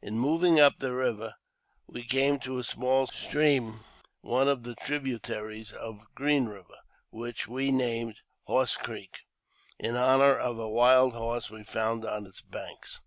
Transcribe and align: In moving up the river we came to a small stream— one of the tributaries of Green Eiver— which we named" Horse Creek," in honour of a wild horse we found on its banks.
In 0.00 0.16
moving 0.16 0.60
up 0.60 0.78
the 0.78 0.94
river 0.94 1.34
we 1.88 2.04
came 2.04 2.38
to 2.38 2.56
a 2.60 2.62
small 2.62 3.08
stream— 3.08 3.80
one 4.20 4.46
of 4.46 4.62
the 4.62 4.76
tributaries 4.76 5.72
of 5.72 6.06
Green 6.14 6.46
Eiver— 6.46 6.76
which 7.10 7.48
we 7.48 7.72
named" 7.72 8.20
Horse 8.46 8.76
Creek," 8.76 9.22
in 9.80 9.96
honour 9.96 10.38
of 10.38 10.56
a 10.56 10.68
wild 10.70 11.14
horse 11.14 11.50
we 11.50 11.64
found 11.64 12.04
on 12.04 12.26
its 12.26 12.42
banks. 12.42 13.00